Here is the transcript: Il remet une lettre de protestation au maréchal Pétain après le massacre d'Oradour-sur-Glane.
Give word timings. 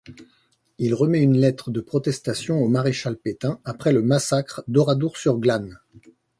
Il 0.79 0.95
remet 0.95 1.21
une 1.21 1.37
lettre 1.37 1.69
de 1.69 1.79
protestation 1.79 2.57
au 2.57 2.67
maréchal 2.69 3.15
Pétain 3.17 3.59
après 3.65 3.93
le 3.93 4.01
massacre 4.01 4.63
d'Oradour-sur-Glane. 4.67 5.79